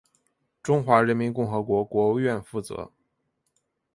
[0.63, 2.91] 中华人民共和国国务院负责。